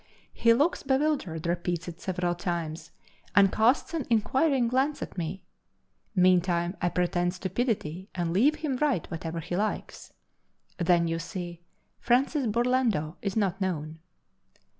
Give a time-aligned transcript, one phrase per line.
[0.33, 2.89] He looks bewildered, repeats it several times,
[3.35, 5.45] and casts an inquiring glance at me;
[6.15, 10.11] meantime I pretend stupidity and leave him write whatever he likes.
[10.79, 11.61] Then, you see,
[11.99, 13.99] Francis Burlando is not known."